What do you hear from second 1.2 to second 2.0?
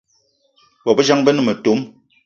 be ne metom